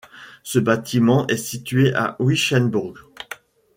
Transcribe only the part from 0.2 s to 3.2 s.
Ce bâtiment est situé à Wissembourg.